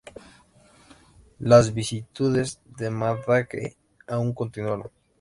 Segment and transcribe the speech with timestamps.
[1.37, 3.77] Las vicisitudes de Madge
[4.07, 4.89] aún continuaron.